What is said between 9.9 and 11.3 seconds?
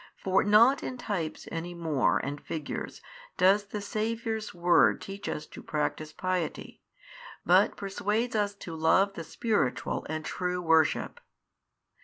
and true worship.